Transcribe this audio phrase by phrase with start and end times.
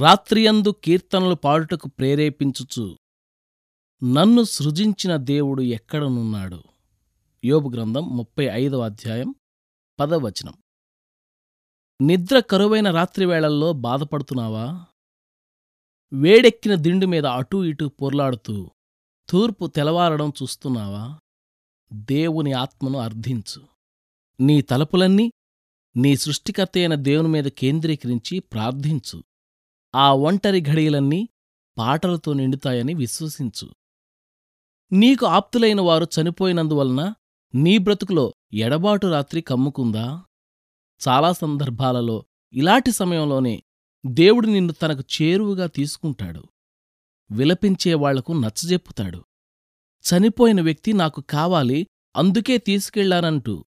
[0.00, 2.98] రాత్రియందు కీర్తనలు పాడుటకు ప్రేరేపించుచు
[4.04, 6.62] నన్ను సృజించిన దేవుడు ఎక్కడనున్నాడు?
[7.44, 9.34] యోబు గ్రంథం ముప్పై ఐదవ అధ్యాయం
[10.00, 10.54] పదవచనం
[12.00, 14.84] నిద్ర కరువైన రాత్రివేళల్లో బాధపడుతున్నావా?
[16.12, 18.70] వేడెక్కిన దిండు మీద అటూ ఇటూ పొర్లాడుతూ
[19.28, 21.18] తూర్పు తెలవారడం చూస్తున్నావా?
[21.92, 23.66] దేవుని ఆత్మను అర్థించు.
[24.40, 25.32] నీ తలపులన్నీ
[25.96, 29.22] నీ సృష్టికర్త అయిన దేవుని మీద కేంద్రీకరించి ప్రార్థించు.
[29.94, 31.28] ఆ ఒంటరి ఘడియలన్నీ
[31.78, 33.68] పాటలతో నిండుతాయని విశ్వసించు.
[34.92, 37.14] నీకు ఆప్తులైన వారు చనిపోయినందువలన
[37.54, 40.24] నీ బ్రతుకులో ఎడబాటు రాత్రి కమ్ముకుందా?
[41.08, 43.62] చాలా సందర్భాలలో ఇలాంటి సమయంలోనే
[44.06, 46.44] దేవుడు నిన్ను తనకు చేరువుగా తీసుకుంటాడు.
[47.30, 49.24] విలపించేవాళ్ళకు నచ్చజెప్పుతాడు.
[50.04, 53.64] చనిపోయిన వ్యక్తి నాకు కావాలి అందుకే తీసుకెళ్ళానంటూ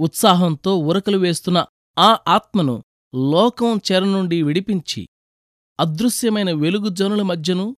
[0.00, 1.64] ఉత్సాహంతో ఉరకలు వేస్తున్న
[1.98, 2.84] ఆ ఆత్మను
[3.30, 5.08] లోకం చెర నుండి విడిపించి
[5.80, 7.76] అదృశ్యమైన వెలుగు జనుల మధ్యను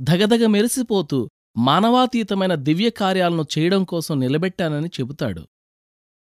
[0.00, 5.48] ధగధగ మెరిసిపోతూ మానవాతీతమైన దివ్యకార్యాలను చేయడం కోసం నిలబెట్టానని చెబుతాడు.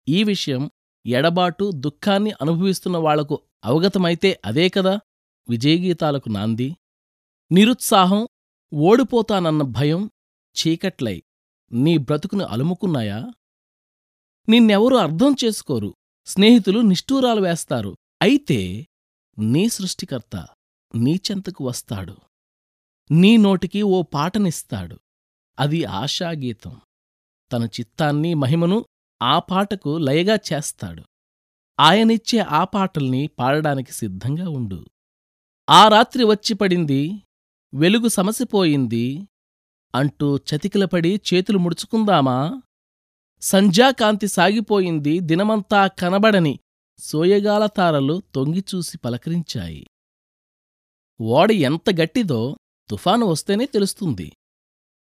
[0.08, 0.70] ఈ విషయం
[1.06, 5.00] ఎడబాటు దుఃఖాన్ని అనుభవిస్తున్న వాళ్ళకు అవగతమైతే అదే కదా?
[5.48, 6.76] విజయగీతాలకు నాంది.
[7.52, 8.28] నిరుత్సాహం
[8.74, 10.10] ఓడిపోతానన్న భయం
[10.56, 11.22] చీకట్లై
[11.72, 13.32] నీ బ్రతుకును అలుముకున్నాయా?
[14.48, 15.94] నిన్నెవరూ అర్థం చేసుకోరు.
[16.26, 17.96] స్నేహితులు నిష్ఠూరాలు వేస్తారు.
[18.22, 18.86] అయితే
[19.38, 20.46] నీ సృష్టికర్త
[20.94, 22.16] నీచెంతకు వస్తాడు.
[23.10, 24.98] నీ నోటికి ఓ పాటనిస్తాడు.
[25.60, 26.80] అది ఆశాగీతం.
[27.52, 28.84] తన చిత్తాన్ని మహిమను
[29.22, 31.02] ఆ పాటకు లయగా చేస్తాడు.
[31.80, 34.86] ఆయనిచ్చే ఆ పాటల్ని పాడడానికి సిద్ధంగా ఉండు.
[35.70, 37.22] ఆ రాత్రి వచ్చి పడింది
[37.74, 39.28] వెలుగు సమసిపోయింది
[39.94, 42.62] అంటూ చతికిలపడి చేతులు ముడుచుకుందామా?
[43.40, 46.58] సంధ్యాకాంతి సాగిపోయింది దినమంతా కనబడని
[46.98, 49.86] సోయగాల తారలు తొంగిచూసి పలకరించాయి.
[51.20, 52.56] ఓడ ఎంత గట్టిదో
[52.90, 54.32] తుఫాను వస్తేనే తెలుస్తుంది.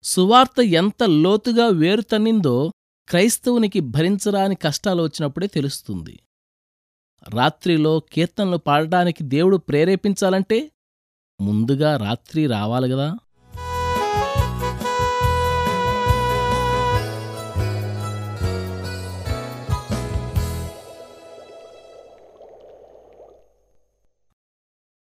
[0.02, 2.72] సువార్త ఎంత లోతుగా వేరుతన్నిందో
[3.08, 6.18] క్రైస్తవునికి భరించరాని కష్టాలు వచ్చినప్పుడే తెలుస్తుంది.
[7.28, 10.70] రాత్రిలో కీర్తనలు పాడడానికి దేవుడు ప్రేరేపించాలంటే
[11.40, 13.18] ముందుగా రాత్రి రావాలిగదా